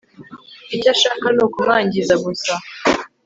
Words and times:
icyo 0.75 0.89
ashaka 0.95 1.25
ni 1.33 1.41
ukumwangiza 1.45 2.13
gusa 2.25 2.53